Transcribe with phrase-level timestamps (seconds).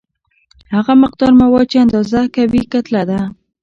[0.75, 3.19] هغه مقدار مواد چې اندازه کوي کتله ده.